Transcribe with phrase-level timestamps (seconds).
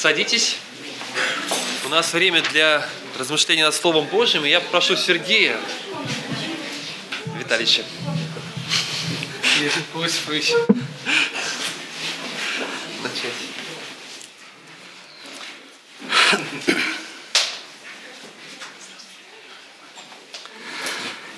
[0.00, 0.56] Садитесь.
[1.84, 5.60] У нас время для размышления над Словом Божьим, и я прошу Сергея
[7.38, 7.84] Витальевича.
[9.92, 10.54] Пусть, пусть.
[13.02, 13.34] Начать.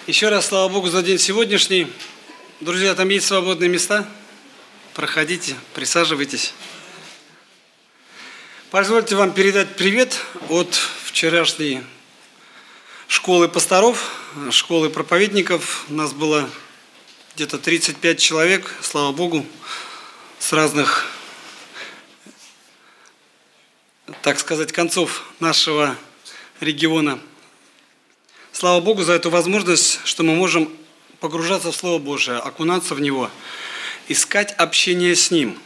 [0.06, 1.90] Еще раз слава Богу за день сегодняшний.
[2.60, 4.08] Друзья, там есть свободные места.
[4.94, 6.54] Проходите, присаживайтесь.
[8.72, 10.74] Позвольте вам передать привет от
[11.04, 11.82] вчерашней
[13.06, 14.18] школы пасторов,
[14.50, 15.84] школы проповедников.
[15.90, 16.48] У нас было
[17.34, 19.44] где-то 35 человек, слава Богу,
[20.38, 21.06] с разных,
[24.22, 25.94] так сказать, концов нашего
[26.60, 27.20] региона.
[28.52, 30.74] Слава Богу за эту возможность, что мы можем
[31.20, 33.30] погружаться в Слово Божие, окунаться в него,
[34.08, 35.58] искать общение с Ним.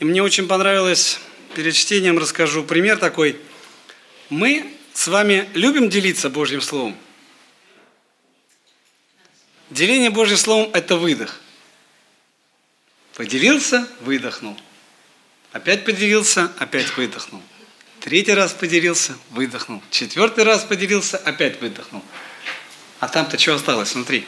[0.00, 1.18] И мне очень понравилось
[1.58, 3.36] перед чтением расскажу пример такой.
[4.30, 6.96] Мы с вами любим делиться Божьим Словом.
[9.68, 11.40] Деление Божьим Словом– это выдох.
[13.14, 14.56] Поделился, выдохнул.
[15.50, 17.42] Опять поделился, опять выдохнул.
[17.98, 19.82] Третий раз поделился, выдохнул.
[19.90, 22.04] Четвертый раз поделился, опять выдохнул.
[23.00, 24.24] А там-то что осталось внутри?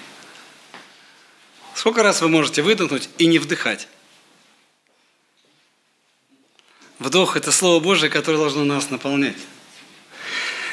[1.77, 3.87] Сколько раз вы можете выдохнуть и не вдыхать?
[7.01, 9.39] Вдох– это Слово Божие, которое должно нас наполнять.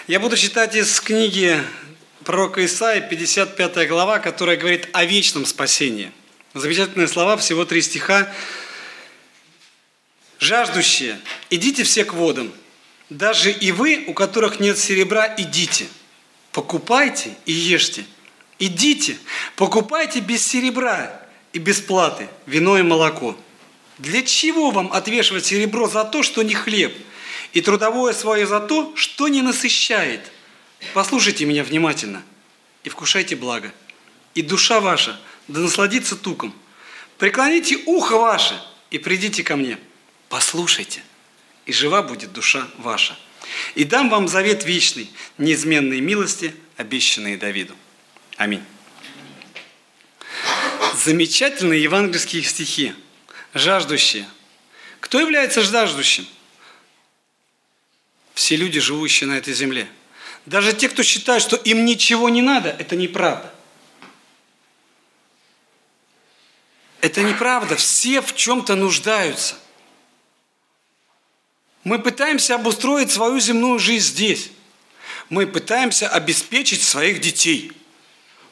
[0.08, 1.64] Я буду читать из книги
[2.26, 6.12] пророка Исаия, 55 глава, которая говорит о вечном спасении.
[6.54, 8.30] Замечательные слова, всего три стиха.
[10.40, 11.18] «Жаждущие,
[11.50, 12.52] идите все к водам,
[13.10, 15.88] даже и вы, у которых нет серебра, идите,
[16.52, 18.04] покупайте и ешьте.
[18.60, 19.18] Идите,
[19.56, 21.22] покупайте без серебра
[21.54, 23.38] и без платы вино и молоко–
[23.98, 26.96] для чего вам отвешивать серебро за то, что не хлеб,
[27.54, 30.32] и трудовое свое за то, что не насыщает?
[30.94, 32.24] Послушайте меня внимательно
[32.84, 33.74] и вкушайте благо.
[34.36, 36.54] И душа ваша да насладится туком.
[37.18, 38.62] Преклоните ухо ваше
[38.92, 39.80] и придите ко мне.
[40.30, 41.02] Послушайте,
[41.66, 43.18] и жива будет душа ваша.
[43.74, 47.74] И дам вам завет вечный, неизменные милости, обещанные Давиду.
[48.36, 48.64] Аминь.
[51.04, 52.94] Замечательные евангельские стихи–
[53.58, 54.28] жаждущие.
[55.00, 56.28] Кто является жаждущим?
[58.34, 59.88] Все люди, живущие на этой земле.
[60.46, 63.54] Даже те, кто считает, что им ничего не надо, это неправда.
[67.02, 67.76] Это неправда.
[67.76, 69.56] Все в чем-то нуждаются.
[71.84, 74.52] Мы пытаемся обустроить свою земную жизнь здесь.
[75.30, 77.72] Мы пытаемся обеспечить своих детей.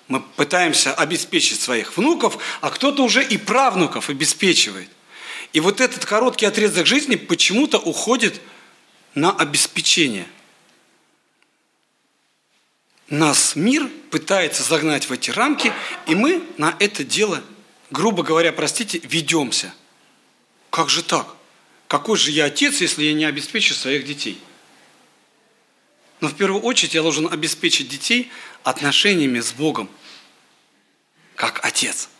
[0.07, 4.89] Мы пытаемся обеспечить своих внуков, а кто-то уже и правнуков обеспечивает.
[5.55, 8.41] И вот этот короткий отрезок жизни почему-то уходит
[9.13, 10.27] на обеспечение.
[13.07, 15.71] Нас мир пытается загнать в эти рамки,
[16.07, 17.41] и мы на это дело,
[17.89, 19.73] грубо говоря, простите, ведемся.
[20.71, 21.25] Как же так?
[21.87, 24.37] Какой же я отец, если я не обеспечу своих детей?
[26.19, 28.29] Но в первую очередь я должен обеспечить детей
[28.63, 29.89] отношениями с Богом,
[31.37, 32.09] как отец–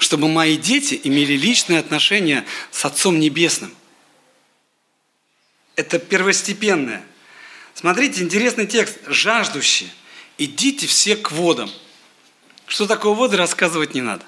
[0.00, 3.76] чтобы мои дети имели личные отношения с Отцом Небесным.
[5.76, 7.04] Это первостепенное.
[7.74, 8.96] Смотрите, интересный текст.
[9.06, 9.90] Жаждущие,
[10.38, 11.70] идите все к водам.
[12.66, 14.24] Что такое воды, рассказывать не надо.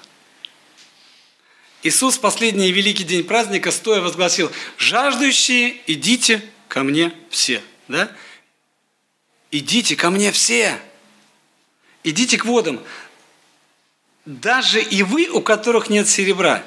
[1.81, 7.63] Иисус в последний великий день праздника стоя возгласил, жаждущие, идите ко мне все.
[7.87, 8.15] Да?
[9.49, 10.79] Идите ко мне все.
[12.03, 12.79] Идите к водам
[14.25, 16.63] даже и вы, у которых нет серебра.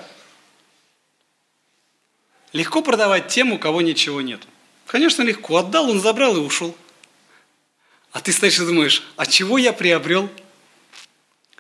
[2.53, 4.41] Легко продавать тем, у кого ничего нет.
[4.87, 5.57] Конечно, легко.
[5.57, 6.77] Отдал, он забрал и ушел.
[8.13, 10.31] А ты стоишь и думаешь, а чего я приобрел?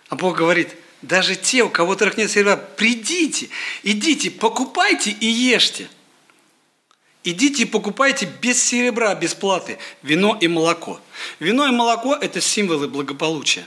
[0.09, 3.51] А Бог говорит, даже те, у кого нет серебра, придите,
[3.83, 5.89] идите, покупайте и ешьте.
[7.25, 11.01] Идите и покупайте без серебра, без платы вино и молоко.
[11.41, 13.67] Вино и молоко– это символы благополучия.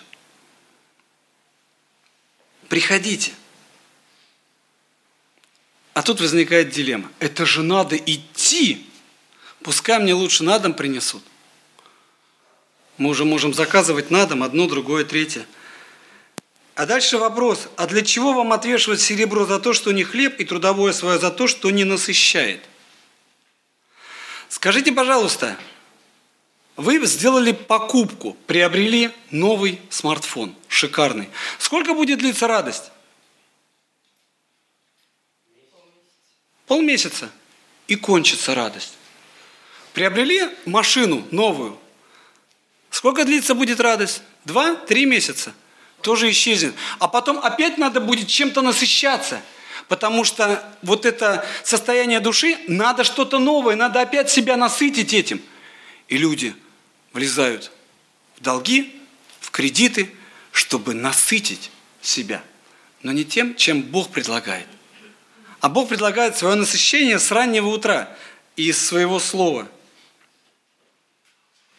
[2.69, 3.31] Приходите.
[5.93, 7.11] А тут возникает дилемма.
[7.19, 8.87] Это же надо идти.
[9.63, 11.23] Пускай мне лучше на дом принесут.
[12.97, 15.45] Мы уже можем заказывать на дом одно, другое, третье.
[16.75, 20.45] А дальше вопрос, а для чего вам отвешивать серебро за то, что не хлеб, и
[20.45, 22.61] трудовое свое за то, что не насыщает?
[24.47, 25.57] Скажите, пожалуйста,
[26.77, 31.29] вы сделали покупку, приобрели новый смартфон, шикарный.
[31.57, 32.91] Сколько будет длиться радость?
[36.67, 37.29] Полмесяца.
[37.87, 38.93] И кончится радость.
[39.93, 41.77] Приобрели машину новую.
[42.91, 44.21] Сколько длится будет радость?
[44.45, 45.53] Два, три месяца.
[46.01, 46.75] Тоже исчезнет.
[46.99, 49.41] А потом опять надо будет чем-то насыщаться.
[49.87, 55.41] Потому что вот это состояние души, надо что-то новое, надо опять себя насытить этим.
[56.07, 56.55] И люди
[57.11, 57.71] влезают
[58.37, 59.01] в долги,
[59.39, 60.13] в кредиты,
[60.59, 61.71] чтобы насытить
[62.01, 62.43] себя.
[63.01, 64.67] Но не тем, чем Бог предлагает.
[65.61, 68.13] А Бог предлагает свое насыщение с раннего утра
[68.57, 69.69] из своего слова.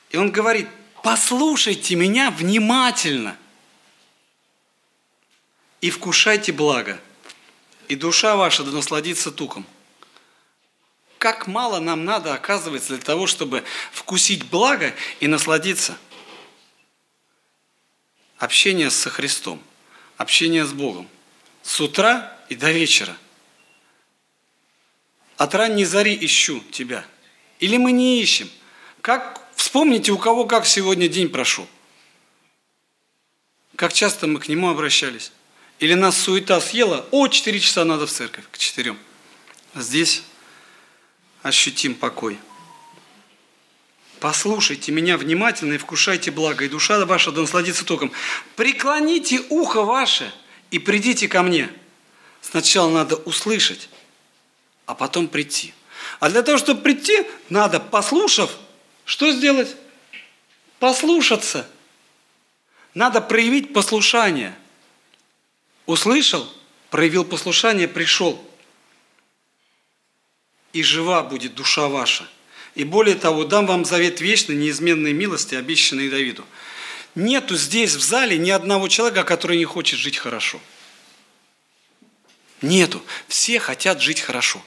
[0.09, 0.67] И Он говорит,
[1.03, 3.37] послушайте меня внимательно
[5.83, 6.99] и вкушайте благо,
[7.89, 9.67] и душа ваша да насладится туком.
[11.19, 13.63] Как мало нам надо, оказывается, для того, чтобы
[13.93, 15.99] вкусить благо и насладиться.
[18.41, 19.63] Общение со Христом,
[20.17, 21.09] общение с Богом.
[21.63, 23.17] С утра и до вечера.
[25.37, 27.07] От ранней зари ищу тебя.
[27.61, 28.51] Или мы не ищем.
[29.01, 31.69] Как Вспомните, у кого как сегодня день прошел.
[33.77, 35.33] Как часто мы к нему обращались.
[35.81, 38.99] Или нас суета съела, о, 4 часа надо в церковь, к четырем.
[39.75, 40.23] А здесь
[41.43, 42.39] ощутим покой.
[44.21, 48.13] Послушайте меня внимательно и вкушайте благо, и душа ваша да насладится током.
[48.55, 50.31] Преклоните ухо ваше
[50.71, 51.71] и придите ко мне.
[52.43, 53.89] Сначала надо услышать,
[54.85, 55.73] а потом прийти.
[56.21, 58.51] А для того, чтобы прийти, надо, послушав,
[59.07, 59.75] что сделать?
[60.79, 61.67] Послушаться.
[62.93, 64.55] Надо проявить послушание.
[65.87, 66.47] Услышал,
[66.91, 68.45] проявил послушание, пришел.
[70.75, 72.29] И жива будет душа ваша.
[72.81, 76.47] И более того, дам вам завет вечной, неизменной милости, обещанной Давиду.
[77.15, 80.59] Нету здесь в зале ни одного человека, который не хочет жить хорошо.
[82.63, 83.03] Нету.
[83.29, 84.63] Все хотят жить хорошо.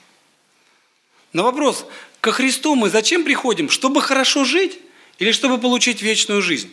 [1.31, 1.87] На вопрос,
[2.21, 3.67] Ко Христу мы зачем приходим?
[3.67, 4.77] Чтобы хорошо жить
[5.17, 6.71] или чтобы получить вечную жизнь?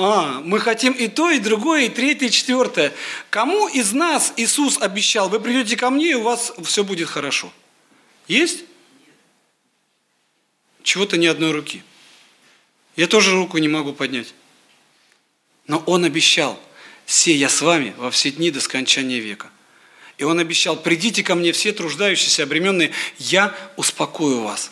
[0.00, 2.94] А, мы хотим и то, и другое, и третье, и четвертое.
[3.30, 7.52] Кому из нас Иисус обещал, вы придете ко мне, и у вас все будет хорошо?
[8.28, 8.64] Есть?
[10.84, 11.82] Чего-то ни одной руки.
[12.94, 14.34] Я тоже руку не могу поднять.
[15.66, 16.60] Но Он обещал,
[17.04, 19.50] все я с вами во все дни до скончания века.
[20.16, 24.70] И он обещал, придите ко мне все труждающиеся, обременные, я успокою вас.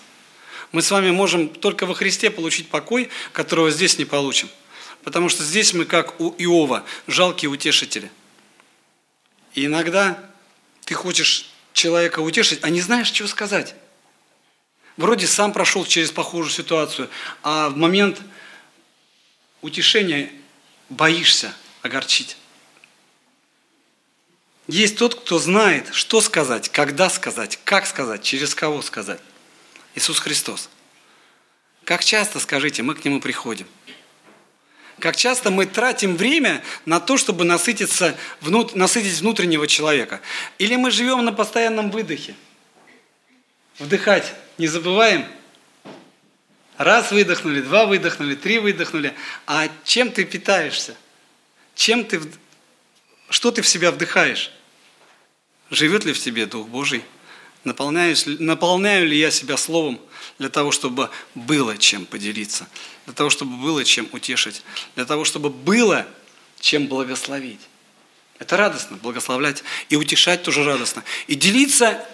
[0.70, 4.48] Мы с вами можем только во Христе получить покой, которого здесь не получим.
[5.06, 8.10] Потому что здесь мы, как у Иова, жалкие утешители.
[9.54, 10.18] И иногда
[10.84, 13.76] ты хочешь человека утешить, а не знаешь, что сказать.
[14.96, 17.08] Вроде сам прошел через похожую ситуацию,
[17.44, 18.20] а в момент
[19.62, 20.28] утешения
[20.88, 22.36] боишься огорчить.
[24.66, 29.20] Есть тот, кто знает, что сказать, когда сказать, как сказать, через кого сказать.
[29.94, 30.68] Иисус Христос.
[31.84, 33.68] Как часто, скажите, мы к Нему приходим?
[34.98, 40.20] Как часто мы тратим время на то, чтобы насытиться, внут, насытить внутреннего человека?
[40.58, 42.34] Или мы живем на постоянном выдохе?
[43.78, 45.26] Вдыхать не забываем?
[46.78, 49.14] Раз выдохнули, два выдохнули, три выдохнули.
[49.46, 50.96] А чем ты питаешься?
[51.74, 52.20] Чем ты,
[53.28, 54.50] что ты в себя вдыхаешь?
[55.70, 57.04] Живет ли в тебе Дух Божий?
[57.66, 60.00] Наполняюсь, наполняю ли я себя Словом
[60.38, 62.68] для того, чтобы было чем поделиться,
[63.06, 64.62] для того, чтобы было чем утешить,
[64.94, 66.06] для того, чтобы было
[66.60, 67.58] чем благословить.
[68.38, 69.64] Это радостно, благословлять.
[69.88, 71.02] И утешать тоже радостно.
[71.26, 72.06] И делиться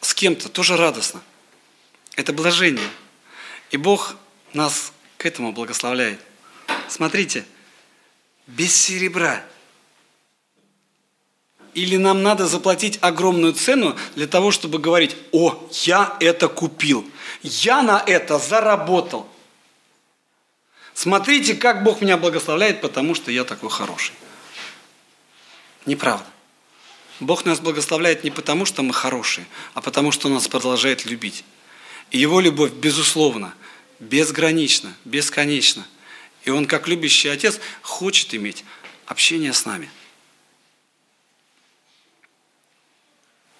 [0.00, 1.20] с кем-то тоже радостно.
[2.16, 2.88] Это блажение.
[3.72, 4.16] И Бог
[4.54, 6.18] нас к этому благословляет.
[6.88, 7.44] Смотрите,
[8.46, 9.44] без серебра
[11.74, 17.04] или нам надо заплатить огромную цену для того, чтобы говорить, о, я это купил,
[17.42, 19.28] я на это заработал.
[20.94, 24.14] Смотрите, как Бог меня благословляет, потому что я такой хороший.
[25.86, 26.26] Неправда.
[27.20, 31.44] Бог нас благословляет не потому, что мы хорошие, а потому, что Он нас продолжает любить.
[32.10, 33.54] И Его любовь, безусловно,
[33.98, 35.84] безгранична, бесконечна.
[36.44, 38.64] И Он, как любящий Отец, хочет иметь
[39.06, 39.90] общение с нами–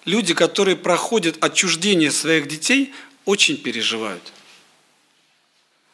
[0.04, 2.92] люди, которые проходят отчуждение своих детей,
[3.24, 4.32] очень переживают.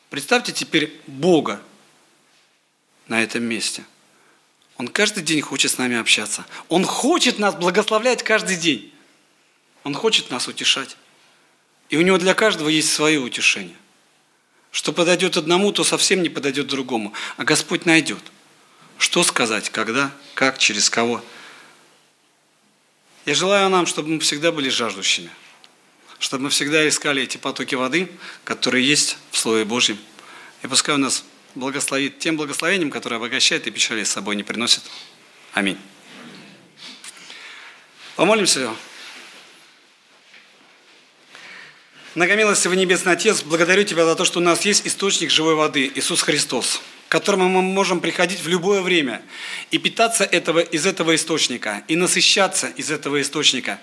[0.08, 1.62] Представьте теперь Бога
[3.06, 3.84] на этом месте.
[4.76, 6.46] Он каждый день хочет с нами общаться.
[6.68, 8.92] Он хочет нас благословлять каждый день.
[9.84, 10.96] Он хочет нас утешать.
[11.90, 13.76] И у него для каждого есть свое утешение.
[14.70, 17.12] Что подойдет одному, то совсем не подойдет другому.
[17.36, 18.22] А Господь найдет.
[18.98, 21.22] Что сказать, когда, как, через кого–
[23.30, 25.30] я желаю нам, чтобы мы всегда были жаждущими.
[26.18, 28.10] чтобы мы всегда искали эти потоки воды,
[28.42, 29.98] которые есть в Слове Божьем.
[30.62, 34.82] И пускай у нас благословит тем благословением, которое обогащает и печали с собой не приносит.
[35.54, 35.78] Аминь.
[38.16, 38.74] Помолимся.
[42.16, 46.20] Многомилостивый Небесный Отец, благодарю Тебя за то, что у нас есть источник живой воды, Иисус
[46.22, 49.20] Христос, которому мы можем приходить в любое время
[49.72, 53.80] и питаться этого, из этого источника, и насыщаться из этого источника,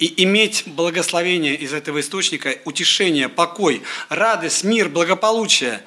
[0.00, 5.84] и иметь благословение из этого источника, утешение, покой, радость, мир, благополучие,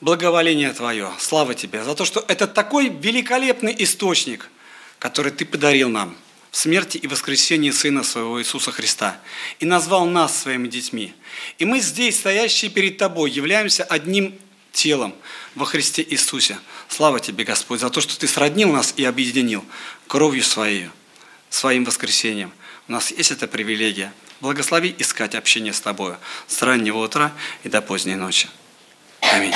[0.00, 1.12] благоволение Твое.
[1.18, 4.48] Слава Тебе за то, что это такой великолепный источник,
[4.98, 6.16] который Ты подарил нам–
[6.50, 9.20] смерти и воскресении Сына Своего Иисуса Христа
[9.60, 11.12] и назвал нас своими детьми.
[11.58, 14.38] И мы здесь, стоящие перед Тобой, являемся одним
[14.76, 15.14] телом
[15.54, 16.58] во Христе Иисусе.
[16.88, 19.64] Слава Тебе, Господь, за то, что Ты сроднил нас и объединил
[20.06, 20.90] кровью Своей,
[21.48, 22.52] своим воскресением.
[22.86, 24.12] У нас есть эта привилегия.
[24.40, 27.32] Благослови искать общение с Тобою с раннего утра
[27.64, 28.48] и до поздней ночи.
[29.22, 29.54] Аминь.